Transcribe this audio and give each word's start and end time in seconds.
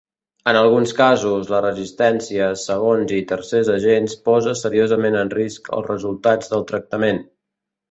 En 0.51 0.57
alguns 0.59 0.93
casos, 1.01 1.43
la 1.55 1.59
resistència 1.65 2.47
a 2.53 2.55
segons 2.61 3.13
i 3.19 3.21
tercers 3.33 3.71
agents 3.75 4.17
posa 4.31 4.57
seriosament 4.65 5.21
en 5.23 5.33
risc 5.37 5.73
els 5.81 5.89
resultats 5.93 6.53
del 6.57 6.69
tractament. 6.75 7.25